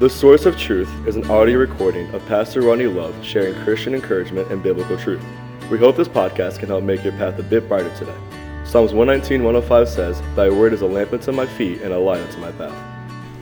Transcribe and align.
The 0.00 0.10
Source 0.10 0.44
of 0.44 0.58
Truth 0.58 0.90
is 1.06 1.14
an 1.14 1.30
audio 1.30 1.56
recording 1.56 2.12
of 2.14 2.26
Pastor 2.26 2.62
Ronnie 2.62 2.88
Love 2.88 3.14
sharing 3.24 3.54
Christian 3.62 3.94
encouragement 3.94 4.50
and 4.50 4.60
biblical 4.60 4.98
truth. 4.98 5.22
We 5.70 5.78
hope 5.78 5.96
this 5.96 6.08
podcast 6.08 6.58
can 6.58 6.66
help 6.66 6.82
make 6.82 7.04
your 7.04 7.12
path 7.12 7.38
a 7.38 7.44
bit 7.44 7.68
brighter 7.68 7.94
today. 7.94 8.16
Psalms 8.64 8.92
119, 8.92 9.44
105 9.44 9.88
says, 9.88 10.20
Thy 10.34 10.50
word 10.50 10.72
is 10.72 10.80
a 10.80 10.86
lamp 10.86 11.12
unto 11.12 11.30
my 11.30 11.46
feet 11.46 11.80
and 11.82 11.92
a 11.92 11.98
light 11.98 12.20
unto 12.20 12.38
my 12.38 12.50
path. 12.50 12.74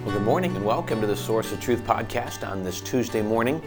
Well, 0.04 0.14
good 0.14 0.24
morning 0.24 0.54
and 0.54 0.62
welcome 0.62 1.00
to 1.00 1.06
the 1.06 1.16
Source 1.16 1.52
of 1.52 1.60
Truth 1.60 1.84
podcast 1.84 2.46
on 2.46 2.62
this 2.62 2.82
Tuesday 2.82 3.22
morning. 3.22 3.62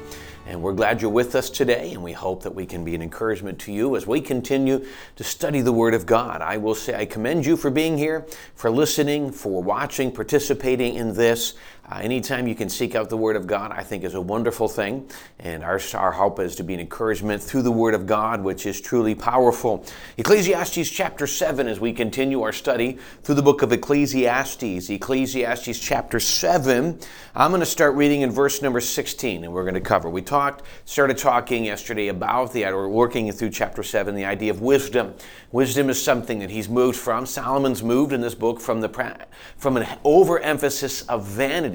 And 0.47 0.61
we're 0.61 0.73
glad 0.73 1.01
you're 1.01 1.09
with 1.09 1.33
us 1.33 1.49
today, 1.49 1.93
and 1.93 2.03
we 2.03 2.11
hope 2.11 2.43
that 2.43 2.53
we 2.53 2.67
can 2.67 2.83
be 2.83 2.93
an 2.93 3.01
encouragement 3.01 3.57
to 3.61 3.71
you 3.71 3.95
as 3.95 4.05
we 4.05 4.21
continue 4.21 4.85
to 5.15 5.23
study 5.23 5.61
the 5.61 5.71
Word 5.71 5.95
of 5.95 6.05
God. 6.05 6.41
I 6.41 6.57
will 6.57 6.75
say 6.75 6.93
I 6.93 7.05
commend 7.05 7.47
you 7.47 7.57
for 7.57 7.71
being 7.71 7.97
here, 7.97 8.27
for 8.53 8.69
listening, 8.69 9.31
for 9.31 9.63
watching, 9.63 10.11
participating 10.11 10.95
in 10.95 11.15
this. 11.15 11.55
Uh, 11.87 11.99
anytime 11.99 12.47
you 12.47 12.55
can 12.55 12.67
seek 12.67 12.95
out 12.95 13.09
the 13.11 13.17
Word 13.17 13.35
of 13.35 13.45
God, 13.45 13.71
I 13.71 13.83
think 13.83 14.03
is 14.03 14.15
a 14.15 14.21
wonderful 14.21 14.67
thing. 14.67 15.07
And 15.37 15.63
our, 15.63 15.79
our 15.93 16.11
hope 16.11 16.39
is 16.39 16.55
to 16.55 16.63
be 16.63 16.73
an 16.73 16.79
encouragement 16.79 17.43
through 17.43 17.61
the 17.61 17.71
Word 17.71 17.93
of 17.93 18.07
God, 18.07 18.43
which 18.43 18.65
is 18.65 18.81
truly 18.81 19.13
powerful. 19.13 19.85
Ecclesiastes 20.17 20.89
chapter 20.89 21.27
7, 21.27 21.67
as 21.67 21.79
we 21.79 21.93
continue 21.93 22.41
our 22.41 22.53
study 22.53 22.97
through 23.21 23.35
the 23.35 23.43
book 23.43 23.61
of 23.61 23.71
Ecclesiastes. 23.71 24.89
Ecclesiastes 24.89 25.79
chapter 25.79 26.19
7, 26.19 26.97
I'm 27.35 27.51
going 27.51 27.59
to 27.59 27.67
start 27.67 27.93
reading 27.93 28.21
in 28.21 28.31
verse 28.31 28.63
number 28.63 28.81
16, 28.81 29.43
and 29.43 29.53
we're 29.53 29.63
going 29.63 29.75
to 29.75 29.81
cover. 29.81 30.09
We 30.09 30.23
talked, 30.23 30.63
started 30.85 31.19
talking 31.19 31.65
yesterday 31.65 32.07
about 32.07 32.51
the, 32.51 32.65
or 32.65 32.89
working 32.89 33.31
through 33.31 33.51
chapter 33.51 33.83
7, 33.83 34.15
the 34.15 34.25
idea 34.25 34.49
of 34.49 34.59
wisdom. 34.59 35.13
Wisdom 35.51 35.91
is 35.91 36.01
something 36.01 36.39
that 36.39 36.49
he's 36.49 36.67
moved 36.67 36.97
from. 36.97 37.27
Solomon's 37.27 37.83
moved 37.83 38.11
in 38.11 38.21
this 38.21 38.35
book 38.35 38.59
from, 38.59 38.81
the, 38.81 39.17
from 39.55 39.77
an 39.77 39.87
overemphasis 40.03 41.03
of 41.03 41.27
vanity 41.27 41.74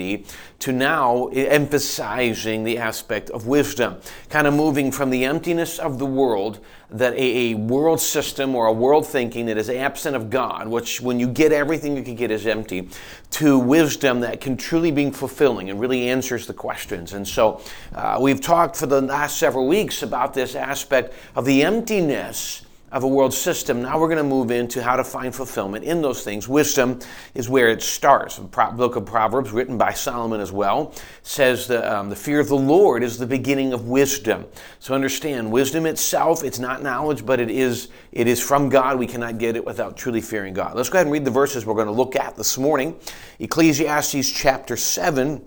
to 0.61 0.73
now 0.73 1.27
emphasizing 1.29 2.65
the 2.65 2.79
aspect 2.79 3.31
of 3.31 3.47
wisdom, 3.47 3.97
kind 4.29 4.47
of 4.47 4.55
moving 4.55 4.93
from 4.93 5.11
the 5.11 5.25
emptiness 5.25 5.79
of 5.79 5.99
the 5.99 6.07
world, 6.07 6.61
that 6.91 7.15
a, 7.17 7.55
world 7.55 8.01
system 8.01 8.55
or 8.55 8.67
a 8.67 8.73
world 8.73 9.07
thinking 9.07 9.47
that 9.47 9.57
is 9.57 9.71
absent 9.71 10.17
of 10.17 10.29
God, 10.29 10.69
which 10.69 11.01
when 11.01 11.21
you 11.21 11.29
get 11.29 11.53
everything 11.53 11.97
you 11.97 12.03
can 12.03 12.15
get 12.17 12.31
is 12.31 12.47
empty, 12.47 12.89
to 13.31 13.59
wisdom 13.59 14.21
that 14.21 14.41
can 14.41 14.57
truly 14.57 14.91
be 14.91 15.11
fulfilling 15.11 15.71
and 15.71 15.81
really 15.81 16.09
answers 16.09 16.47
the 16.47 16.55
questions. 16.55 17.13
And 17.13 17.27
so 17.27 17.61
uh, 17.95 18.19
we've 18.21 18.41
talked 18.41 18.77
for 18.77 18.87
the 18.87 19.01
last 19.01 19.39
several 19.39 19.67
weeks 19.67 20.03
about 20.03 20.35
this 20.35 20.55
aspect 20.55 21.15
of 21.35 21.45
the 21.45 21.63
emptiness 21.63 22.63
of 22.93 23.05
a 23.05 23.09
world 23.09 23.33
system. 23.33 23.83
Now 23.83 24.01
we're 24.01 24.09
going 24.09 24.19
to 24.19 24.25
move 24.25 24.51
into 24.51 24.83
how 24.83 24.97
to 24.97 25.05
find 25.05 25.35
fulfillment 25.35 25.85
in 25.85 26.03
those 26.03 26.25
things. 26.25 26.49
Wisdom 26.49 26.99
is 27.35 27.49
where 27.49 27.69
it 27.69 27.83
starts. 27.83 28.37
The 28.37 28.45
book 28.45 28.97
of 28.97 29.07
Proverbs, 29.07 29.53
written 29.53 29.79
by 29.79 29.93
Solomon 29.93 30.41
as 30.41 30.51
well, 30.51 30.95
says 31.23 31.69
that 31.69 31.85
um, 31.85 32.11
the 32.11 32.17
fear 32.17 32.41
of 32.41 32.49
the 32.49 32.57
Lord 32.57 33.03
is 33.03 33.17
the 33.17 33.27
beginning 33.27 33.73
of 33.73 33.89
wisdom. 33.89 34.45
So 34.81 34.95
understand, 34.95 35.53
wisdom 35.53 35.87
itself, 35.87 36.43
it's 36.43 36.59
not 36.59 36.83
knowledge, 36.83 37.25
but 37.25 37.39
it 37.39 37.51
is 37.51 37.89
it 38.13 38.27
is 38.27 38.41
from 38.41 38.69
God. 38.69 38.99
We 38.99 39.07
cannot 39.07 39.39
get 39.39 39.55
it 39.55 39.65
without 39.65 39.97
truly 39.97 40.21
fearing 40.21 40.53
God. 40.53 40.75
Let's 40.75 40.89
go 40.89 40.99
ahead 40.99 41.07
and 41.07 41.13
read 41.13 41.25
the 41.25 41.31
verses 41.31 41.65
we're 41.65 41.75
going 41.75 41.87
to 41.87 41.93
look 41.93 42.17
at 42.17 42.37
this 42.37 42.59
morning. 42.59 42.99
Ecclesiastes 43.39 44.31
chapter 44.33 44.77
7, 44.77 45.45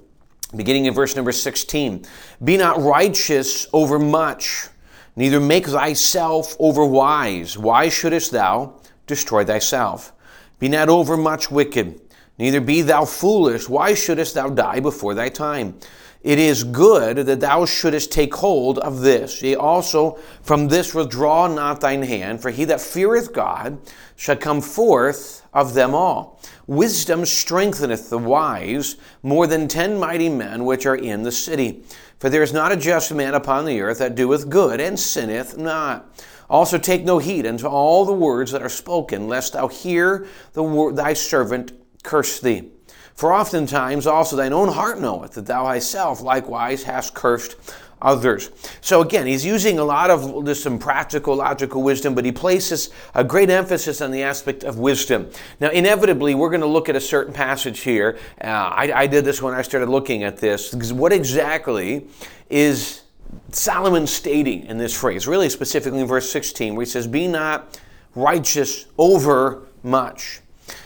beginning 0.55 0.85
in 0.85 0.94
verse 0.94 1.16
number 1.16 1.33
16. 1.33 2.05
Be 2.44 2.55
not 2.55 2.80
righteous 2.81 3.67
over 3.73 4.00
much 4.00 4.69
Neither 5.16 5.39
make 5.39 5.67
thyself 5.67 6.58
overwise. 6.58 7.58
Why 7.58 7.89
shouldest 7.89 8.31
thou 8.31 8.80
destroy 9.06 9.45
thyself? 9.45 10.11
Be 10.59 10.69
not 10.69 10.89
overmuch 10.89 11.52
wicked. 11.52 12.02
Neither 12.39 12.61
be 12.61 12.81
thou 12.81 13.06
foolish. 13.06 13.69
Why 13.69 13.94
shouldest 13.94 14.34
thou 14.34 14.50
die 14.50 14.80
before 14.80 15.14
thy 15.14 15.30
time? 15.30 15.78
It 16.23 16.39
is 16.39 16.64
good 16.64 17.17
that 17.17 17.41
thou 17.41 17.66
shouldest 17.66 18.11
take 18.11 18.34
hold 18.34 18.80
of 18.80 19.02
this. 19.02 19.41
Yea, 19.41 19.56
also 19.56 20.17
from 20.41 20.69
this 20.69 20.95
withdraw 20.95 21.47
not 21.47 21.81
thine 21.81 22.02
hand, 22.02 22.41
for 22.41 22.50
he 22.50 22.64
that 22.66 22.80
feareth 22.80 23.34
God 23.34 23.78
shall 24.16 24.38
come 24.38 24.62
forth 24.62 25.45
of 25.53 25.74
them 25.74 25.94
all. 25.94 26.40
Wisdom 26.66 27.25
strengtheneth 27.25 28.09
the 28.09 28.18
wise 28.18 28.95
more 29.22 29.47
than 29.47 29.68
ten 29.68 30.00
mighty 30.00 30.30
men 30.30 30.63
which 30.63 30.85
are 30.85 30.95
in 30.95 31.24
the 31.24 31.31
city. 31.31 31.84
For 32.23 32.29
there 32.29 32.41
is 32.41 32.53
not 32.53 32.72
a 32.72 32.78
just 32.78 33.13
man 33.13 33.34
upon 33.34 33.66
the 33.66 33.81
earth 33.81 34.00
that 34.00 34.16
doeth 34.16 34.47
good 34.47 34.79
and 34.79 34.97
sinneth 34.97 35.57
not. 35.57 36.09
Also 36.50 36.78
take 36.78 37.03
no 37.03 37.17
heed 37.17 37.45
unto 37.45 37.67
all 37.67 38.06
the 38.06 38.13
words 38.13 38.53
that 38.53 38.61
are 38.61 38.69
spoken, 38.69 39.28
lest 39.28 39.51
thou 39.51 39.67
hear 39.67 40.25
the 40.53 40.94
thy 40.95 41.12
servant 41.12 41.73
curse 42.01 42.39
thee. 42.39 42.72
For 43.13 43.33
oftentimes 43.33 44.07
also 44.07 44.38
thine 44.38 44.53
own 44.53 44.69
heart 44.69 45.01
knoweth 45.01 45.33
that 45.33 45.47
thou 45.47 45.66
thyself 45.66 46.22
likewise 46.22 46.83
hast 46.83 47.13
cursed 47.13 47.57
others. 48.03 48.52
So 48.81 49.02
again, 49.02 49.25
he's 49.25 49.46
using 49.46 49.80
a 49.80 49.84
lot 49.84 50.12
of 50.12 50.46
just 50.46 50.62
some 50.62 50.78
practical, 50.78 51.38
logical 51.38 51.81
wisdom, 51.81 52.14
but 52.14 52.25
he 52.25 52.31
places 52.31 52.90
a 53.16 53.24
great 53.24 53.50
emphasis 53.50 54.02
on 54.02 54.12
the 54.12 54.22
aspect 54.22 54.64
of 54.64 54.78
wisdom. 54.78 55.31
Now, 55.59 55.69
inevitably, 55.69 56.36
we're 56.36 56.50
going 56.50 56.62
to 56.62 56.68
look 56.68 56.90
at 56.90 56.96
a 56.96 57.02
certain 57.02 57.34
passage 57.34 57.80
here. 57.80 58.19
Uh, 58.40 58.47
I, 58.47 58.92
I 58.94 59.08
did 59.08 59.25
this 59.25 59.42
when 59.42 59.53
I 59.53 59.62
started 59.62 59.90
looking 59.90 60.24
at 60.24 60.38
this. 60.38 60.92
What 60.92 61.13
exactly 61.13 62.08
is 62.50 63.03
Solomon 63.52 64.06
stating 64.06 64.66
in 64.66 64.78
this 64.78 64.94
phrase? 64.94 65.28
Really, 65.28 65.50
specifically 65.50 66.02
in 66.02 66.08
verse 66.08 66.30
16, 66.30 66.75
where 66.75 66.86
he 66.86 66.90
says, 66.90 67.08
Be 67.08 67.28
not 67.28 67.80
righteous 68.16 68.86
over 68.97 69.63
much. 69.81 70.43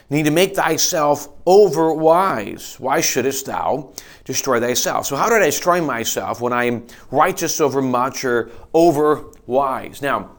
Need 0.09 0.23
to 0.23 0.31
make 0.31 0.55
thyself 0.55 1.29
over 1.45 1.93
wise. 1.93 2.75
Why 2.79 3.01
shouldest 3.01 3.45
thou 3.45 3.93
destroy 4.23 4.59
thyself? 4.59 5.05
So, 5.05 5.15
how 5.15 5.29
did 5.29 5.41
I 5.41 5.47
destroy 5.47 5.81
myself 5.81 6.41
when 6.41 6.53
I 6.53 6.65
am 6.65 6.87
righteous 7.11 7.59
over 7.59 7.81
much 7.81 8.23
or 8.23 8.49
over 8.73 9.25
wise? 9.45 10.01
Now, 10.01 10.31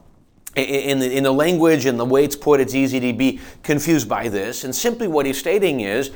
in 0.56 0.98
the, 0.98 1.16
in 1.16 1.24
the 1.24 1.32
language 1.32 1.86
and 1.86 2.00
the 2.00 2.04
way 2.04 2.24
it's 2.24 2.36
put, 2.36 2.60
it's 2.60 2.74
easy 2.74 2.98
to 3.00 3.12
be 3.12 3.40
confused 3.62 4.08
by 4.08 4.28
this. 4.28 4.64
And 4.64 4.74
simply 4.74 5.06
what 5.06 5.26
he's 5.26 5.38
stating 5.38 5.80
is 5.80 6.10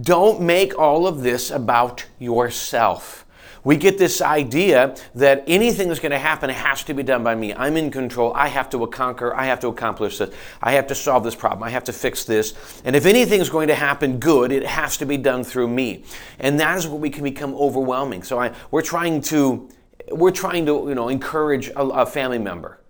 don't 0.00 0.40
make 0.40 0.78
all 0.78 1.06
of 1.06 1.22
this 1.22 1.50
about 1.50 2.06
yourself 2.18 3.24
we 3.68 3.76
get 3.76 3.98
this 3.98 4.22
idea 4.22 4.96
that 5.14 5.44
anything 5.46 5.88
that's 5.88 6.00
going 6.00 6.12
to 6.12 6.18
happen 6.18 6.48
has 6.48 6.82
to 6.84 6.94
be 6.94 7.02
done 7.02 7.22
by 7.22 7.34
me. 7.34 7.52
I'm 7.52 7.76
in 7.76 7.90
control. 7.90 8.32
I 8.34 8.48
have 8.48 8.70
to 8.70 8.86
conquer. 8.86 9.34
I 9.34 9.44
have 9.44 9.60
to 9.60 9.68
accomplish 9.68 10.16
this. 10.16 10.34
I 10.62 10.72
have 10.72 10.86
to 10.86 10.94
solve 10.94 11.22
this 11.22 11.34
problem. 11.34 11.64
I 11.64 11.68
have 11.68 11.84
to 11.84 11.92
fix 11.92 12.24
this. 12.24 12.80
And 12.86 12.96
if 12.96 13.04
anything's 13.04 13.50
going 13.50 13.68
to 13.68 13.74
happen 13.74 14.20
good, 14.20 14.52
it 14.52 14.64
has 14.64 14.96
to 14.96 15.04
be 15.04 15.18
done 15.18 15.44
through 15.44 15.68
me. 15.68 16.04
And 16.38 16.58
that 16.60 16.78
is 16.78 16.86
where 16.86 16.98
we 16.98 17.10
can 17.10 17.22
become 17.22 17.54
overwhelming. 17.56 18.22
So 18.22 18.40
I, 18.40 18.54
we're 18.70 18.80
trying 18.80 19.20
to 19.32 19.68
we're 20.12 20.30
trying 20.30 20.64
to 20.64 20.86
you 20.88 20.94
know 20.94 21.10
encourage 21.10 21.68
a, 21.68 21.82
a 21.82 22.06
family 22.06 22.38
member 22.38 22.80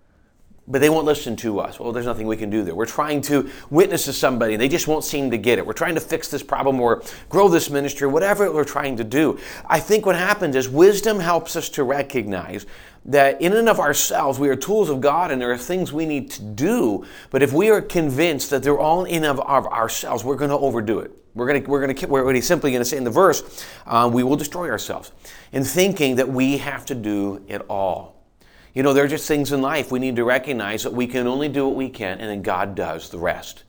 but 0.69 0.81
they 0.81 0.89
won't 0.89 1.05
listen 1.05 1.35
to 1.37 1.59
us. 1.59 1.79
Well, 1.79 1.91
there's 1.91 2.05
nothing 2.05 2.27
we 2.27 2.37
can 2.37 2.49
do 2.49 2.63
there. 2.63 2.75
We're 2.75 2.85
trying 2.85 3.21
to 3.23 3.49
witness 3.71 4.05
to 4.05 4.13
somebody, 4.13 4.55
they 4.55 4.69
just 4.69 4.87
won't 4.87 5.03
seem 5.03 5.31
to 5.31 5.37
get 5.37 5.57
it. 5.57 5.65
We're 5.65 5.73
trying 5.73 5.95
to 5.95 6.01
fix 6.01 6.29
this 6.29 6.43
problem 6.43 6.79
or 6.79 7.03
grow 7.27 7.49
this 7.49 7.69
ministry, 7.69 8.07
whatever 8.07 8.51
we're 8.51 8.63
trying 8.63 8.95
to 8.97 9.03
do. 9.03 9.39
I 9.65 9.79
think 9.79 10.05
what 10.05 10.15
happens 10.15 10.55
is 10.55 10.69
wisdom 10.69 11.19
helps 11.19 11.55
us 11.55 11.69
to 11.69 11.83
recognize 11.83 12.65
that 13.05 13.41
in 13.41 13.53
and 13.53 13.67
of 13.67 13.79
ourselves 13.79 14.39
we 14.39 14.49
are 14.49 14.55
tools 14.55 14.89
of 14.89 15.01
God 15.01 15.31
and 15.31 15.41
there 15.41 15.51
are 15.51 15.57
things 15.57 15.91
we 15.91 16.05
need 16.05 16.29
to 16.31 16.43
do. 16.43 17.05
But 17.31 17.41
if 17.41 17.51
we 17.51 17.71
are 17.71 17.81
convinced 17.81 18.51
that 18.51 18.61
they're 18.61 18.79
all 18.79 19.05
in 19.05 19.23
of, 19.23 19.39
of 19.39 19.65
ourselves, 19.65 20.23
we're 20.23 20.35
going 20.35 20.51
to 20.51 20.57
overdo 20.57 20.99
it. 20.99 21.11
We're 21.33 21.47
going 21.47 21.63
to, 21.63 21.69
we're 21.69 21.81
going 21.85 21.95
to, 21.95 22.07
what 22.07 22.35
he's 22.35 22.47
simply 22.47 22.71
going 22.71 22.81
to 22.81 22.89
say 22.89 22.97
in 22.97 23.03
the 23.03 23.09
verse, 23.09 23.65
uh, 23.85 24.09
we 24.11 24.23
will 24.23 24.35
destroy 24.35 24.69
ourselves 24.69 25.11
in 25.51 25.63
thinking 25.63 26.17
that 26.17 26.27
we 26.27 26.57
have 26.57 26.85
to 26.87 26.95
do 26.95 27.43
it 27.47 27.61
all. 27.69 28.18
You 28.79 28.83
know, 28.83 28.93
there 28.93 29.03
are 29.03 29.09
just 29.09 29.27
things 29.27 29.51
in 29.51 29.61
life 29.61 29.91
we 29.91 29.99
need 29.99 30.15
to 30.15 30.23
recognize 30.23 30.83
that 30.83 30.93
we 30.93 31.05
can 31.05 31.27
only 31.27 31.49
do 31.49 31.67
what 31.67 31.75
we 31.75 31.89
can, 31.89 32.17
and 32.19 32.29
then 32.29 32.41
God 32.41 32.75
does 32.75 33.09
the 33.09 33.17
rest. 33.17 33.65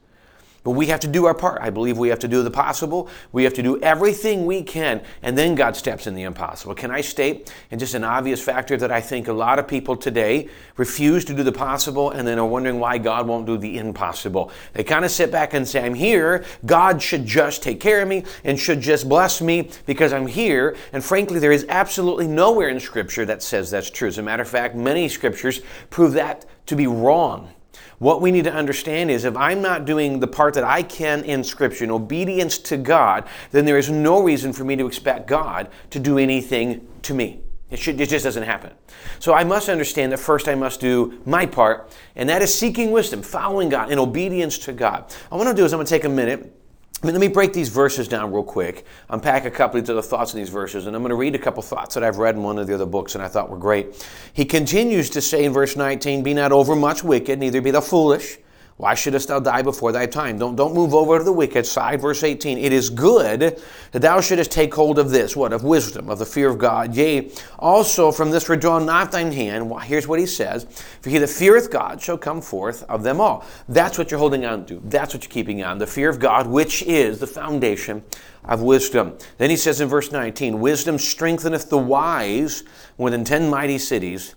But 0.62 0.72
we 0.72 0.87
have 0.87 1.00
to 1.00 1.09
do 1.09 1.25
our 1.25 1.34
part. 1.34 1.62
I 1.62 1.71
believe 1.71 1.97
we 1.97 2.09
have 2.09 2.19
to 2.19 2.28
do 2.28 2.43
the 2.43 2.50
possible. 2.50 3.09
We 3.32 3.44
have 3.44 3.54
to 3.54 3.62
do 3.62 3.81
everything 3.81 4.44
we 4.44 4.62
can, 4.62 5.03
and 5.22 5.37
then 5.37 5.54
God 5.54 5.75
steps 5.75 6.06
in 6.06 6.15
the 6.15 6.22
impossible. 6.22 6.75
Can 6.75 6.90
I 6.90 7.00
state, 7.00 7.52
and 7.70 7.81
just 7.81 7.94
an 7.94 8.05
obvious 8.05 8.43
factor, 8.43 8.76
that 8.76 8.93
I 8.93 9.00
think 9.00 9.29
a 9.29 9.32
lot 9.32 9.58
of 9.58 9.67
people 9.67 9.96
today 9.96 10.49
refuse 10.76 11.25
to 11.26 11.34
do 11.34 11.43
the 11.43 11.52
possible 11.52 12.11
and 12.11 12.29
then 12.29 12.38
are 12.38 12.46
wondering 12.46 12.79
why 12.79 12.99
God 12.99 13.26
won't 13.26 13.46
do 13.46 13.56
the 13.56 13.79
impossible. 13.79 14.52
They 14.75 14.84
kind 14.84 15.05
of 15.05 15.11
sit 15.11 15.32
back 15.32 15.55
and 15.55 15.67
say, 15.67 15.84
I'm 15.84 15.94
here. 15.94 16.44
God 16.67 17.00
should 17.00 17.25
just 17.25 17.62
take 17.62 17.81
care 17.81 18.02
of 18.02 18.08
me 18.08 18.25
and 18.44 18.58
should 18.58 18.81
just 18.81 19.08
bless 19.08 19.40
me 19.40 19.70
because 19.87 20.12
I'm 20.12 20.26
here. 20.26 20.76
And 20.93 21.02
frankly, 21.02 21.38
there 21.38 21.52
is 21.52 21.64
absolutely 21.69 22.26
nowhere 22.26 22.69
in 22.69 22.81
Scripture 22.81 23.25
that 23.26 23.43
says 23.43 23.70
that's 23.70 23.90
true. 23.90 24.08
As 24.08 24.19
a 24.19 24.23
matter 24.23 24.43
of 24.43 24.49
fact, 24.49 24.75
many 24.75 25.08
scriptures 25.08 25.61
prove 25.88 26.12
that 26.14 26.44
to 26.67 26.76
be 26.76 26.87
wrong. 26.87 27.52
What 28.00 28.23
we 28.23 28.31
need 28.31 28.44
to 28.44 28.52
understand 28.52 29.11
is 29.11 29.26
if 29.26 29.37
I'm 29.37 29.61
not 29.61 29.85
doing 29.85 30.20
the 30.20 30.26
part 30.26 30.55
that 30.55 30.64
I 30.64 30.82
can 30.82 31.23
in 31.23 31.44
Scripture, 31.44 31.85
in 31.85 31.91
obedience 31.91 32.56
to 32.56 32.79
God, 32.79 33.29
then 33.50 33.67
there 33.67 33.76
is 33.76 33.91
no 33.91 34.23
reason 34.23 34.55
for 34.55 34.64
me 34.64 34.75
to 34.76 34.87
expect 34.87 35.26
God 35.26 35.69
to 35.91 35.99
do 35.99 36.17
anything 36.17 36.88
to 37.02 37.12
me. 37.12 37.43
It, 37.70 37.79
should, 37.79 38.00
it 38.00 38.08
just 38.08 38.25
doesn't 38.25 38.43
happen. 38.43 38.73
So 39.19 39.35
I 39.35 39.44
must 39.44 39.69
understand 39.69 40.12
that 40.12 40.19
first 40.19 40.49
I 40.49 40.55
must 40.55 40.81
do 40.81 41.20
my 41.26 41.44
part, 41.44 41.93
and 42.17 42.26
that 42.31 42.41
is 42.41 42.58
seeking 42.58 42.91
wisdom, 42.91 43.20
following 43.20 43.69
God, 43.69 43.93
in 43.93 43.99
obedience 43.99 44.56
to 44.61 44.73
God. 44.73 45.14
I 45.31 45.37
want 45.37 45.50
to 45.50 45.55
do 45.55 45.67
is 45.67 45.75
I'm 45.75 45.76
going 45.76 45.87
to 45.87 45.91
take 45.91 46.05
a 46.05 46.08
minute 46.08 46.56
let 47.02 47.14
me 47.14 47.29
break 47.29 47.55
these 47.55 47.70
verses 47.70 48.08
down 48.08 48.31
real 48.31 48.43
quick, 48.43 48.85
unpack 49.08 49.47
a 49.47 49.50
couple 49.50 49.81
of 49.81 49.87
the 49.87 50.02
thoughts 50.02 50.35
in 50.35 50.41
these 50.41 50.50
verses, 50.50 50.87
and 50.87 50.94
I'm 50.94 51.02
going 51.02 51.11
to 51.11 51.17
read 51.17 51.35
a 51.35 51.38
couple 51.38 51.62
thoughts 51.62 51.94
that 51.94 52.05
I've 52.05 52.19
read 52.19 52.35
in 52.35 52.43
one 52.43 52.58
of 52.58 52.67
the 52.67 52.75
other 52.75 52.85
books 52.85 53.14
and 53.14 53.25
I 53.25 53.29
thought 53.29 53.49
were 53.49 53.56
great. 53.56 54.06
He 54.35 54.44
continues 54.44 55.08
to 55.11 55.23
say 55.23 55.44
in 55.44 55.52
verse 55.52 55.76
19, 55.76 56.23
Be 56.23 56.35
not 56.35 56.52
overmuch 56.52 57.02
wicked, 57.02 57.38
neither 57.38 57.62
be 57.62 57.70
thou 57.70 57.81
foolish. 57.81 58.38
Why 58.81 58.94
shouldest 58.94 59.29
thou 59.29 59.41
die 59.41 59.61
before 59.61 59.93
thy 59.93 60.06
time? 60.06 60.38
Don't, 60.38 60.56
don't 60.56 60.75
move 60.75 60.94
over 60.94 61.19
to 61.19 61.23
the 61.23 61.35
wicked 61.35 61.67
side. 61.67 62.00
Verse 62.00 62.25
18 62.25 62.56
It 62.56 62.73
is 62.73 62.88
good 62.88 63.61
that 63.93 64.00
thou 64.00 64.23
shouldest 64.23 64.50
take 64.50 64.75
hold 64.75 64.99
of 64.99 65.11
this, 65.11 65.37
what? 65.37 65.53
Of 65.53 65.65
wisdom, 65.65 66.09
of 66.09 66.19
the 66.19 66.25
fear 66.25 66.49
of 66.49 66.56
God. 66.56 66.94
Yea, 66.94 67.31
also 67.59 68.11
from 68.11 68.31
this 68.31 68.49
withdraw 68.49 68.79
not 68.79 69.12
thine 69.12 69.32
hand. 69.32 69.71
Here's 69.82 70.09
what 70.09 70.19
he 70.19 70.25
says 70.25 70.65
For 71.03 71.11
he 71.11 71.19
that 71.19 71.29
feareth 71.29 71.71
God 71.71 72.00
shall 72.00 72.17
come 72.17 72.41
forth 72.41 72.82
of 72.85 73.03
them 73.03 73.21
all. 73.21 73.44
That's 73.69 73.99
what 73.99 74.11
you're 74.11 74.19
holding 74.19 74.47
on 74.47 74.65
to. 74.67 74.81
That's 74.87 75.12
what 75.12 75.25
you're 75.25 75.31
keeping 75.31 75.62
on. 75.62 75.77
The 75.77 75.87
fear 75.87 76.09
of 76.09 76.19
God, 76.19 76.47
which 76.47 76.82
is 76.85 77.21
the 77.21 77.27
foundation 77.27 78.03
of 78.47 78.62
wisdom. 78.62 79.19
Then 79.37 79.50
he 79.50 79.56
says 79.56 79.82
in 79.82 79.88
verse 79.88 80.11
19 80.11 80.59
Wisdom 80.59 80.99
strengtheneth 80.99 81.69
the 81.69 81.77
wise 81.77 82.65
within 82.97 83.25
ten 83.25 83.50
mighty 83.50 83.77
cities, 83.77 84.37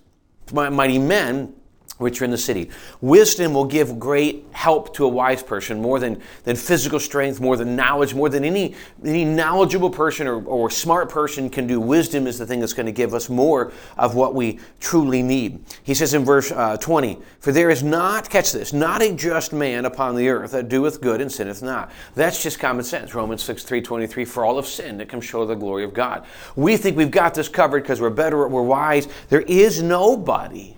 mighty 0.51 0.99
men 0.99 1.53
which 1.97 2.21
are 2.21 2.25
in 2.25 2.31
the 2.31 2.37
city. 2.37 2.69
Wisdom 3.01 3.53
will 3.53 3.65
give 3.65 3.99
great 3.99 4.45
help 4.51 4.93
to 4.95 5.05
a 5.05 5.07
wise 5.07 5.43
person 5.43 5.81
more 5.81 5.99
than, 5.99 6.21
than 6.43 6.55
physical 6.55 6.99
strength, 6.99 7.39
more 7.39 7.55
than 7.55 7.75
knowledge, 7.75 8.15
more 8.15 8.29
than 8.29 8.43
any, 8.43 8.75
any 9.05 9.23
knowledgeable 9.23 9.89
person 9.89 10.27
or, 10.27 10.43
or 10.45 10.69
smart 10.69 11.09
person 11.09 11.49
can 11.49 11.67
do. 11.67 11.79
Wisdom 11.79 12.25
is 12.25 12.39
the 12.39 12.45
thing 12.45 12.59
that's 12.59 12.73
going 12.73 12.87
to 12.87 12.91
give 12.91 13.13
us 13.13 13.29
more 13.29 13.71
of 13.97 14.15
what 14.15 14.33
we 14.33 14.59
truly 14.79 15.21
need. 15.21 15.63
He 15.83 15.93
says 15.93 16.13
in 16.13 16.25
verse 16.25 16.51
uh, 16.51 16.77
20, 16.77 17.19
For 17.39 17.51
there 17.51 17.69
is 17.69 17.83
not, 17.83 18.29
catch 18.29 18.51
this, 18.51 18.73
not 18.73 19.01
a 19.01 19.13
just 19.13 19.53
man 19.53 19.85
upon 19.85 20.15
the 20.15 20.29
earth 20.29 20.51
that 20.51 20.69
doeth 20.69 20.99
good 20.99 21.21
and 21.21 21.31
sinneth 21.31 21.61
not. 21.61 21.91
That's 22.15 22.41
just 22.41 22.59
common 22.59 22.83
sense. 22.83 23.13
Romans 23.13 23.43
6, 23.43 23.63
3, 23.63 23.81
23, 23.81 24.25
for 24.25 24.45
all 24.45 24.57
of 24.57 24.65
sin 24.65 24.97
that 24.97 25.09
can 25.09 25.21
show 25.21 25.45
the 25.45 25.55
glory 25.55 25.83
of 25.83 25.93
God. 25.93 26.25
We 26.55 26.75
think 26.75 26.97
we've 26.97 27.11
got 27.11 27.35
this 27.35 27.49
covered 27.49 27.83
because 27.83 28.01
we're 28.01 28.09
better, 28.09 28.47
we're 28.47 28.63
wise. 28.63 29.07
There 29.29 29.41
is 29.41 29.83
nobody 29.83 30.75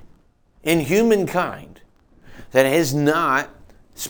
in 0.66 0.82
humankind 0.82 1.82
that 2.52 2.66
is 2.66 2.94
not 2.94 3.50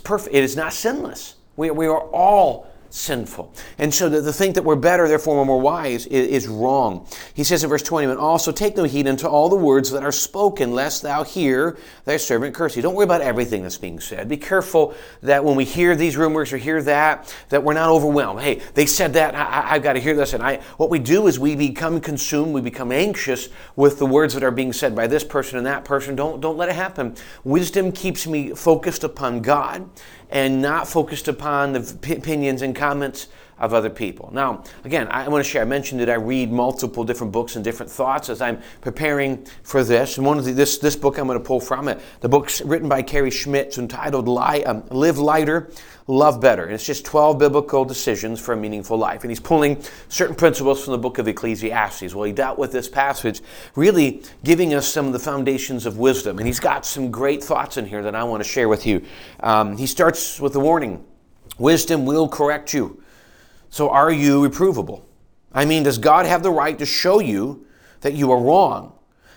perfect. 0.03 0.33
It 0.33 0.43
is 0.43 0.55
not 0.55 0.73
sinless. 0.73 1.35
We, 1.55 1.69
we 1.69 1.85
are 1.85 2.01
all 2.01 2.67
sinful. 2.95 3.53
And 3.77 3.93
so 3.93 4.09
to 4.09 4.31
think 4.31 4.55
that 4.55 4.63
we're 4.63 4.75
better, 4.75 5.07
therefore 5.07 5.37
we're 5.37 5.45
more 5.45 5.59
wise, 5.59 6.05
is, 6.05 6.27
is, 6.27 6.47
wrong. 6.47 7.07
He 7.33 7.43
says 7.43 7.63
in 7.63 7.69
verse 7.69 7.83
21, 7.83 8.17
also 8.17 8.51
take 8.51 8.77
no 8.77 8.83
heed 8.83 9.07
unto 9.07 9.27
all 9.27 9.49
the 9.49 9.55
words 9.55 9.91
that 9.91 10.03
are 10.03 10.11
spoken, 10.11 10.73
lest 10.73 11.01
thou 11.01 11.23
hear 11.23 11.77
thy 12.05 12.17
servant 12.17 12.55
curse 12.55 12.75
you. 12.75 12.81
Don't 12.81 12.95
worry 12.95 13.03
about 13.03 13.21
everything 13.21 13.63
that's 13.63 13.77
being 13.77 13.99
said. 13.99 14.29
Be 14.29 14.37
careful 14.37 14.95
that 15.21 15.43
when 15.43 15.55
we 15.55 15.65
hear 15.65 15.95
these 15.95 16.15
rumors 16.15 16.53
or 16.53 16.57
hear 16.57 16.81
that, 16.83 17.35
that 17.49 17.63
we're 17.63 17.73
not 17.73 17.89
overwhelmed. 17.89 18.41
Hey, 18.41 18.61
they 18.75 18.85
said 18.85 19.13
that, 19.13 19.35
I, 19.35 19.73
have 19.73 19.83
got 19.83 19.93
to 19.93 19.99
hear 19.99 20.15
this. 20.15 20.33
And 20.33 20.41
I, 20.41 20.57
what 20.77 20.89
we 20.89 20.99
do 20.99 21.27
is 21.27 21.37
we 21.37 21.55
become 21.55 21.99
consumed, 21.99 22.53
we 22.53 22.61
become 22.61 22.91
anxious 22.91 23.49
with 23.75 23.99
the 23.99 24.05
words 24.05 24.33
that 24.35 24.43
are 24.43 24.51
being 24.51 24.71
said 24.71 24.95
by 24.95 25.07
this 25.07 25.23
person 25.23 25.57
and 25.57 25.67
that 25.67 25.83
person. 25.83 26.15
Don't, 26.15 26.39
don't 26.39 26.57
let 26.57 26.69
it 26.69 26.75
happen. 26.75 27.15
Wisdom 27.43 27.91
keeps 27.91 28.25
me 28.25 28.51
focused 28.51 29.03
upon 29.03 29.41
God 29.41 29.89
and 30.35 30.61
not 30.61 30.85
focused 30.85 31.29
upon 31.29 31.71
the 31.71 31.97
opinions 32.11 32.61
and 32.61 32.75
comments 32.75 33.27
of 33.57 33.73
other 33.73 33.89
people. 33.89 34.29
Now, 34.33 34.63
again, 34.83 35.07
I 35.09 35.27
want 35.29 35.43
to 35.43 35.49
share. 35.49 35.61
I 35.61 35.65
mentioned 35.65 36.01
that 36.01 36.09
I 36.09 36.15
read 36.15 36.51
multiple 36.51 37.05
different 37.05 37.31
books 37.31 37.55
and 37.55 37.63
different 37.63 37.89
thoughts 37.91 38.29
as 38.29 38.41
I'm 38.41 38.61
preparing 38.81 39.45
for 39.63 39.83
this. 39.83 40.17
And 40.17 40.25
one 40.25 40.37
of 40.37 40.43
the, 40.43 40.51
this 40.51 40.77
this 40.77 40.95
book 40.95 41.17
I'm 41.17 41.27
going 41.27 41.39
to 41.39 41.43
pull 41.43 41.61
from 41.61 41.87
it. 41.87 42.01
The 42.19 42.29
book's 42.29 42.61
written 42.61 42.89
by 42.89 43.01
Cary 43.01 43.31
Schmidt, 43.31 43.77
entitled 43.77 44.27
um, 44.27 44.83
"Live 44.89 45.17
Lighter, 45.17 45.71
Love 46.07 46.41
Better." 46.41 46.65
And 46.65 46.73
it's 46.73 46.85
just 46.85 47.05
12 47.05 47.39
biblical 47.39 47.85
decisions 47.85 48.41
for 48.41 48.53
a 48.53 48.57
meaningful 48.57 48.97
life. 48.97 49.21
And 49.21 49.31
he's 49.31 49.39
pulling 49.39 49.81
certain 50.09 50.35
principles 50.35 50.83
from 50.83 50.91
the 50.91 50.97
book 50.97 51.17
of 51.17 51.27
Ecclesiastes. 51.29 52.13
Well, 52.13 52.25
he 52.25 52.33
dealt 52.33 52.59
with 52.59 52.73
this 52.73 52.89
passage, 52.89 53.41
really 53.75 54.21
giving 54.43 54.73
us 54.73 54.85
some 54.85 55.07
of 55.07 55.13
the 55.13 55.19
foundations 55.19 55.85
of 55.85 55.97
wisdom. 55.97 56.39
And 56.39 56.47
he's 56.47 56.59
got 56.59 56.85
some 56.85 57.09
great 57.09 57.41
thoughts 57.41 57.77
in 57.77 57.85
here 57.85 58.03
that 58.03 58.15
I 58.15 58.25
want 58.25 58.43
to 58.43 58.49
share 58.49 58.67
with 58.67 58.85
you. 58.85 59.01
Um, 59.39 59.77
he 59.77 59.87
starts 59.87 60.41
with 60.41 60.51
the 60.51 60.59
warning: 60.59 61.05
"Wisdom 61.57 62.05
will 62.05 62.27
correct 62.27 62.73
you." 62.73 63.01
So 63.75 63.89
are 63.89 64.09
you 64.09 64.47
reprovable? 64.47 65.01
I 65.51 65.65
mean, 65.65 65.83
does 65.83 65.97
God 65.97 66.25
have 66.25 66.43
the 66.43 66.49
right 66.49 66.79
to 66.79 66.85
show 66.85 67.19
you 67.19 67.67
that 67.99 68.13
you 68.13 68.31
are 68.31 68.39
wrong 68.39 68.93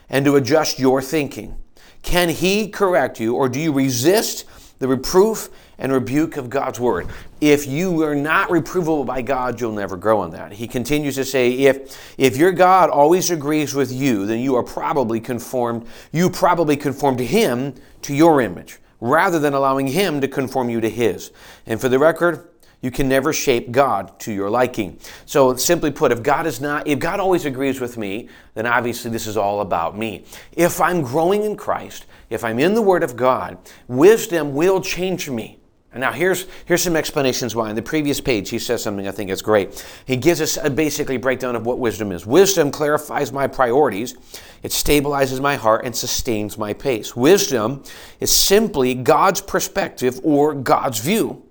and 0.09 0.25
to 0.27 0.37
adjust 0.37 0.79
your 0.79 1.03
thinking? 1.03 1.57
Can 2.03 2.29
He 2.29 2.69
correct 2.69 3.19
you, 3.19 3.35
or 3.35 3.49
do 3.49 3.59
you 3.59 3.73
resist 3.73 4.45
the 4.79 4.87
reproof 4.87 5.51
and 5.77 5.91
rebuke 5.91 6.37
of 6.37 6.49
God's 6.49 6.79
word? 6.79 7.09
If 7.41 7.67
you 7.67 8.01
are 8.05 8.15
not 8.15 8.49
reprovable 8.49 9.05
by 9.05 9.23
God, 9.23 9.61
you'll 9.61 9.73
never 9.73 9.97
grow 9.97 10.23
in 10.23 10.31
that. 10.31 10.53
He 10.53 10.69
continues 10.69 11.17
to 11.17 11.25
say, 11.25 11.51
if, 11.51 12.15
if 12.17 12.37
your 12.37 12.53
God 12.53 12.91
always 12.91 13.33
agrees 13.33 13.75
with 13.75 13.91
you, 13.91 14.25
then 14.25 14.39
you 14.39 14.55
are 14.55 14.63
probably 14.63 15.19
conformed, 15.19 15.85
you 16.13 16.31
probably 16.31 16.77
conform 16.77 17.17
to 17.17 17.27
Him 17.27 17.75
to 18.03 18.15
your 18.15 18.41
image, 18.41 18.79
rather 19.01 19.41
than 19.41 19.55
allowing 19.55 19.89
Him 19.89 20.21
to 20.21 20.29
conform 20.29 20.71
you 20.71 20.81
to 20.81 20.89
His. 20.89 21.33
And 21.67 21.81
for 21.81 21.89
the 21.89 21.99
record, 21.99 22.49
you 22.81 22.91
can 22.91 23.09
never 23.09 23.33
shape 23.33 23.73
God 23.73 24.19
to 24.21 24.33
your 24.33 24.51
liking. 24.51 24.99
So 25.27 25.57
simply 25.57 25.91
put, 25.91 26.13
if 26.13 26.23
God 26.23 26.47
is 26.47 26.61
not, 26.61 26.87
if 26.87 26.99
God 26.99 27.19
always 27.19 27.45
agrees 27.45 27.81
with 27.81 27.97
me, 27.97 28.29
then 28.55 28.67
obviously 28.67 29.11
this 29.11 29.27
is 29.27 29.37
all 29.37 29.61
about 29.61 29.99
me. 29.99 30.25
If 30.53 30.81
I'm 30.81 31.03
growing 31.03 31.43
in 31.43 31.57
Christ, 31.57 32.07
if 32.31 32.45
I'm 32.45 32.59
in 32.59 32.75
the 32.75 32.83
Word 32.83 33.03
of 33.03 33.17
God, 33.17 33.59
wisdom 33.89 34.55
will 34.55 34.81
change 34.81 35.29
me. 35.29 35.59
And 35.91 36.03
now 36.03 36.13
here's, 36.13 36.47
here's 36.67 36.83
some 36.83 36.97
explanations 36.97 37.57
why. 37.57 37.71
On 37.71 37.75
the 37.75 37.83
previous 37.83 38.21
page, 38.21 38.51
he 38.51 38.59
says 38.59 38.83
something 38.83 39.09
I 39.09 39.11
think 39.11 39.31
is 39.31 39.41
great. 39.41 39.85
He 40.05 40.17
gives 40.17 40.41
us 40.41 40.59
a 40.63 40.69
basically 40.69 41.17
breakdown 41.17 41.57
of 41.57 41.65
what 41.65 41.79
wisdom 41.79 42.13
is. 42.13 42.27
Wisdom 42.27 42.71
clarifies 42.71 43.33
my 43.33 43.47
priorities, 43.47 44.15
it 44.63 44.71
stabilizes 44.71 45.41
my 45.41 45.57
heart, 45.57 45.85
and 45.85 45.97
sustains 45.97 46.59
my 46.59 46.75
pace. 46.75 47.17
Wisdom 47.17 47.83
is 48.21 48.31
simply 48.31 48.95
God's 48.95 49.41
perspective 49.41 50.21
or 50.23 50.55
God's 50.55 51.01
view 51.01 51.48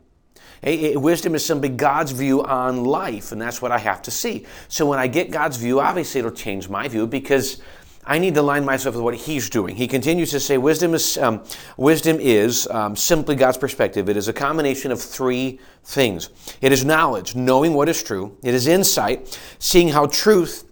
wisdom 0.95 1.35
is 1.35 1.45
simply 1.45 1.69
God's 1.69 2.11
view 2.11 2.43
on 2.43 2.83
life, 2.83 3.31
and 3.31 3.41
that's 3.41 3.61
what 3.61 3.71
I 3.71 3.79
have 3.79 4.01
to 4.03 4.11
see. 4.11 4.45
So 4.67 4.85
when 4.85 4.99
I 4.99 5.07
get 5.07 5.31
God's 5.31 5.57
view, 5.57 5.79
obviously 5.79 6.19
it'll 6.19 6.31
change 6.31 6.69
my 6.69 6.87
view 6.87 7.07
because 7.07 7.61
I 8.09 8.19
need 8.19 8.35
to 8.35 8.41
align 8.41 8.63
myself 8.63 8.95
with 8.95 9.03
what 9.03 9.15
He's 9.15 9.49
doing. 9.49 9.75
He 9.75 9.87
continues 9.87 10.31
to 10.31 10.39
say, 10.39 10.57
wisdom 10.57 10.93
is 10.93 11.17
um, 11.17 11.43
wisdom 11.75 12.17
is 12.19 12.65
um, 12.67 12.95
simply 12.95 13.35
God's 13.35 13.57
perspective. 13.57 14.07
It 14.07 14.15
is 14.15 14.29
a 14.29 14.33
combination 14.33 14.91
of 14.91 15.01
three 15.01 15.59
things. 15.83 16.29
It 16.61 16.71
is 16.71 16.85
knowledge, 16.85 17.35
knowing 17.35 17.73
what 17.73 17.89
is 17.89 18.01
true. 18.01 18.37
It 18.43 18.53
is 18.53 18.65
insight, 18.65 19.37
seeing 19.59 19.89
how 19.89 20.07
truth 20.07 20.63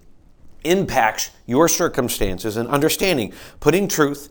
impacts 0.63 1.31
your 1.45 1.67
circumstances, 1.67 2.57
and 2.57 2.69
understanding, 2.69 3.33
putting 3.59 3.87
truth 3.87 4.29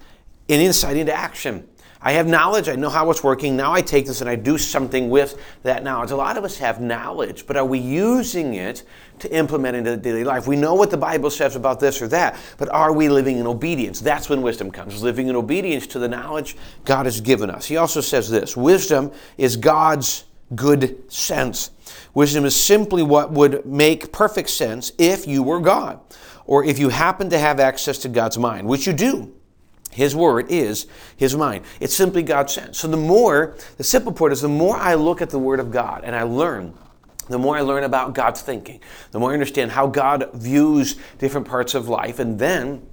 and 0.49 0.61
insight 0.61 0.97
into 0.97 1.13
action. 1.13 1.69
I 2.07 2.13
have 2.13 2.27
knowledge, 2.27 2.69
I 2.69 2.77
know 2.77 2.91
how 2.91 3.11
it's 3.11 3.25
working. 3.25 3.57
Now 3.57 3.73
I 3.73 3.81
take 3.81 4.05
this 4.05 4.21
and 4.21 4.29
I 4.29 4.37
do 4.37 4.59
something 4.59 5.09
with 5.09 5.41
that 5.63 5.83
knowledge. 5.83 6.11
A 6.11 6.17
lot 6.17 6.37
of 6.37 6.45
us 6.45 6.59
have 6.59 6.79
knowledge, 6.79 7.47
but 7.47 7.57
are 7.57 7.65
we 7.65 7.79
using 7.79 8.53
it 8.53 8.83
to 9.21 9.35
implement 9.35 9.75
into 9.75 9.97
daily 9.97 10.23
life? 10.23 10.47
We 10.47 10.57
know 10.57 10.75
what 10.75 10.91
the 10.91 10.99
Bible 10.99 11.31
says 11.31 11.57
about 11.57 11.81
this 11.81 12.03
or 12.03 12.09
that, 12.09 12.37
but 12.59 12.69
are 12.69 12.93
we 12.93 13.09
living 13.09 13.39
in 13.39 13.47
obedience? 13.47 14.01
That's 14.01 14.29
when 14.29 14.43
wisdom 14.43 14.71
comes, 14.71 15.03
living 15.03 15.29
in 15.29 15.35
obedience 15.35 15.87
to 15.89 15.99
the 15.99 16.09
knowledge 16.09 16.59
God 16.85 17.07
has 17.07 17.23
given 17.23 17.49
us. 17.49 17.65
He 17.65 17.79
also 17.79 18.03
says 18.03 18.29
this 18.29 18.55
wisdom 18.55 19.11
is 19.39 19.57
God's 19.57 20.25
good 20.55 21.11
sense. 21.11 21.71
Wisdom 22.13 22.45
is 22.45 22.55
simply 22.55 23.03
what 23.03 23.33
would 23.33 23.65
make 23.65 24.13
perfect 24.13 24.51
sense 24.51 24.93
if 24.99 25.27
you 25.27 25.43
were 25.43 25.59
God, 25.59 26.01
or 26.45 26.67
if 26.67 26.79
you 26.79 26.91
happen 26.91 27.31
to 27.31 27.39
have 27.39 27.61
access 27.61 27.97
to 27.99 28.11
God's 28.11 28.37
mind, 28.37 28.69
which 28.69 28.87
you 28.87 28.93
do. 28.93 29.33
His 29.95 30.17
word 30.17 30.47
is 30.51 30.89
His 31.17 31.37
mind. 31.37 31.65
It's 31.79 31.95
simply 31.95 32.25
God 32.25 32.51
sent. 32.51 32.75
So 32.75 32.89
the 32.89 32.97
more, 32.97 33.57
the 33.77 33.85
simple 33.85 34.13
part 34.13 34.33
is 34.33 34.41
the 34.41 34.49
more 34.49 34.77
I 34.77 34.95
look 34.95 35.23
at 35.23 35.31
the 35.31 35.39
Word 35.39 35.61
of 35.61 35.71
God 35.71 36.03
and 36.03 36.17
I 36.17 36.25
learn, 36.25 36.75
the 37.29 37.39
more 37.39 37.57
I 37.57 37.61
learn 37.61 37.85
about 37.85 38.13
God's 38.13 38.43
thinking, 38.43 38.81
the 39.13 39.21
more 39.21 39.31
I 39.31 39.35
understand 39.35 39.71
how 39.71 39.87
God 39.87 40.31
views 40.35 40.97
different 41.19 41.47
parts 41.47 41.75
of 41.75 41.89
life, 41.89 42.19
and 42.19 42.39
then 42.41 42.85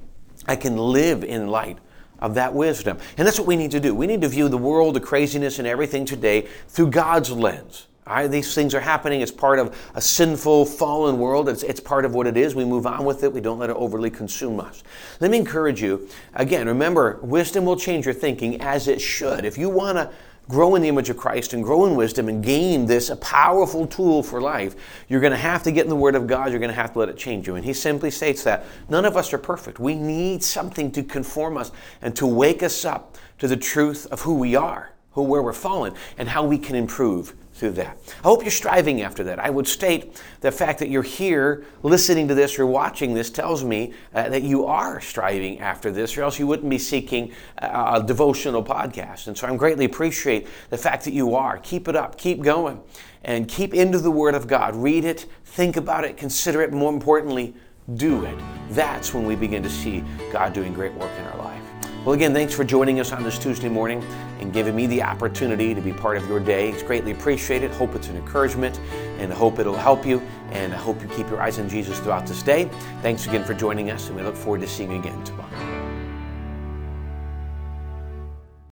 I 0.47 0.55
can 0.55 0.77
live 0.77 1.23
in 1.23 1.47
light 1.47 1.79
of 2.19 2.35
that 2.35 2.53
wisdom. 2.53 2.99
And 3.17 3.27
that's 3.27 3.39
what 3.39 3.47
we 3.47 3.55
need 3.55 3.71
to 3.71 3.79
do. 3.79 3.95
We 3.95 4.05
need 4.05 4.21
to 4.21 4.29
view 4.29 4.47
the 4.47 4.57
world, 4.57 4.95
the 4.95 4.99
craziness, 4.99 5.57
and 5.57 5.67
everything 5.67 6.05
today 6.05 6.47
through 6.67 6.91
God's 6.91 7.31
lens. 7.31 7.87
These 8.29 8.55
things 8.55 8.73
are 8.73 8.79
happening. 8.79 9.21
It's 9.21 9.31
part 9.31 9.59
of 9.59 9.77
a 9.93 10.01
sinful, 10.01 10.65
fallen 10.65 11.17
world. 11.17 11.47
It's, 11.47 11.63
it's 11.63 11.79
part 11.79 12.03
of 12.03 12.13
what 12.13 12.27
it 12.27 12.35
is. 12.35 12.55
We 12.55 12.65
move 12.65 12.85
on 12.85 13.05
with 13.05 13.23
it. 13.23 13.31
We 13.31 13.41
don't 13.41 13.59
let 13.59 13.69
it 13.69 13.75
overly 13.75 14.09
consume 14.09 14.59
us. 14.59 14.83
Let 15.19 15.31
me 15.31 15.37
encourage 15.37 15.81
you 15.81 16.09
again, 16.33 16.67
remember, 16.67 17.19
wisdom 17.21 17.63
will 17.65 17.77
change 17.77 18.05
your 18.05 18.13
thinking 18.13 18.59
as 18.61 18.87
it 18.87 18.99
should. 18.99 19.45
If 19.45 19.57
you 19.57 19.69
want 19.69 19.97
to 19.97 20.11
grow 20.49 20.75
in 20.75 20.81
the 20.81 20.89
image 20.89 21.09
of 21.09 21.15
Christ 21.15 21.53
and 21.53 21.63
grow 21.63 21.85
in 21.85 21.95
wisdom 21.95 22.27
and 22.27 22.43
gain 22.43 22.85
this 22.85 23.09
a 23.09 23.15
powerful 23.17 23.87
tool 23.87 24.23
for 24.23 24.41
life, 24.41 24.75
you're 25.07 25.21
going 25.21 25.31
to 25.31 25.37
have 25.37 25.63
to 25.63 25.71
get 25.71 25.83
in 25.83 25.89
the 25.89 25.95
Word 25.95 26.15
of 26.15 26.27
God. 26.27 26.49
You're 26.49 26.59
going 26.59 26.71
to 26.71 26.75
have 26.75 26.93
to 26.93 26.99
let 26.99 27.07
it 27.07 27.17
change 27.17 27.47
you. 27.47 27.55
And 27.55 27.63
he 27.63 27.71
simply 27.71 28.11
states 28.11 28.43
that 28.43 28.65
none 28.89 29.05
of 29.05 29.15
us 29.15 29.31
are 29.31 29.37
perfect. 29.37 29.79
We 29.79 29.95
need 29.95 30.43
something 30.43 30.91
to 30.91 31.03
conform 31.03 31.55
us 31.55 31.71
and 32.01 32.15
to 32.17 32.27
wake 32.27 32.63
us 32.63 32.83
up 32.83 33.17
to 33.39 33.47
the 33.47 33.55
truth 33.55 34.07
of 34.11 34.21
who 34.21 34.33
we 34.33 34.55
are, 34.55 34.91
who 35.11 35.23
where 35.23 35.41
we're 35.41 35.53
fallen, 35.53 35.93
and 36.17 36.27
how 36.27 36.43
we 36.43 36.57
can 36.57 36.75
improve 36.75 37.35
through 37.61 37.71
that. 37.71 37.95
I 38.23 38.27
hope 38.27 38.41
you're 38.41 38.49
striving 38.49 39.03
after 39.03 39.23
that. 39.25 39.39
I 39.39 39.51
would 39.51 39.67
state 39.67 40.19
the 40.39 40.51
fact 40.51 40.79
that 40.79 40.89
you're 40.89 41.03
here 41.03 41.63
listening 41.83 42.27
to 42.29 42.33
this 42.33 42.57
or 42.57 42.65
watching 42.65 43.13
this 43.13 43.29
tells 43.29 43.63
me 43.63 43.93
uh, 44.15 44.29
that 44.29 44.41
you 44.41 44.65
are 44.65 44.99
striving 44.99 45.59
after 45.59 45.91
this, 45.91 46.17
or 46.17 46.23
else 46.23 46.39
you 46.39 46.47
wouldn't 46.47 46.71
be 46.71 46.79
seeking 46.79 47.31
a, 47.59 47.97
a 47.97 48.03
devotional 48.03 48.63
podcast. 48.63 49.27
And 49.27 49.37
so 49.37 49.45
I'm 49.45 49.57
greatly 49.57 49.85
appreciate 49.85 50.47
the 50.71 50.77
fact 50.77 51.05
that 51.05 51.13
you 51.13 51.35
are. 51.35 51.59
Keep 51.59 51.87
it 51.87 51.95
up, 51.95 52.17
keep 52.17 52.41
going, 52.41 52.81
and 53.23 53.47
keep 53.47 53.75
into 53.75 53.99
the 53.99 54.11
Word 54.11 54.33
of 54.33 54.47
God. 54.47 54.75
Read 54.75 55.05
it, 55.05 55.27
think 55.45 55.77
about 55.77 56.03
it, 56.03 56.17
consider 56.17 56.63
it, 56.63 56.73
more 56.73 56.91
importantly, 56.91 57.53
do 57.93 58.25
it. 58.25 58.39
That's 58.71 59.13
when 59.13 59.27
we 59.27 59.35
begin 59.35 59.61
to 59.61 59.69
see 59.69 60.03
God 60.31 60.53
doing 60.53 60.73
great 60.73 60.95
work 60.95 61.11
in 61.19 61.25
our 61.25 61.37
life. 61.37 61.61
Well, 62.03 62.15
again, 62.15 62.33
thanks 62.33 62.55
for 62.55 62.63
joining 62.63 62.99
us 62.99 63.11
on 63.11 63.21
this 63.21 63.37
Tuesday 63.37 63.69
morning 63.69 64.03
and 64.39 64.51
giving 64.51 64.75
me 64.75 64.87
the 64.87 65.03
opportunity 65.03 65.75
to 65.75 65.81
be 65.81 65.93
part 65.93 66.17
of 66.17 66.27
your 66.27 66.39
day. 66.39 66.71
It's 66.71 66.81
greatly 66.81 67.11
appreciated. 67.11 67.69
Hope 67.69 67.93
it's 67.93 68.07
an 68.07 68.17
encouragement 68.17 68.79
and 69.19 69.31
hope 69.31 69.59
it'll 69.59 69.77
help 69.77 70.03
you. 70.03 70.19
And 70.49 70.73
I 70.73 70.77
hope 70.77 70.99
you 71.03 71.07
keep 71.09 71.29
your 71.29 71.39
eyes 71.39 71.59
on 71.59 71.69
Jesus 71.69 71.99
throughout 71.99 72.25
this 72.25 72.41
day. 72.41 72.71
Thanks 73.03 73.27
again 73.27 73.43
for 73.43 73.53
joining 73.53 73.91
us, 73.91 74.07
and 74.07 74.15
we 74.15 74.23
look 74.23 74.35
forward 74.35 74.61
to 74.61 74.67
seeing 74.67 74.91
you 74.91 74.97
again 74.97 75.23
tomorrow. 75.23 75.70